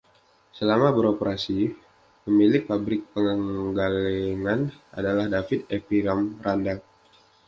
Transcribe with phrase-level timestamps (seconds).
[0.57, 1.59] Selama beroperasi,
[2.25, 4.59] pemilik pabrik pengalengan
[4.97, 6.81] adalah David Ephriam Randall.